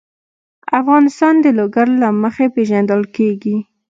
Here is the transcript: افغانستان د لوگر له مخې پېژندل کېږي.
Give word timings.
افغانستان 0.79 1.33
د 1.45 1.47
لوگر 1.59 1.87
له 2.01 2.09
مخې 2.21 2.45
پېژندل 2.55 3.01
کېږي. 3.15 3.57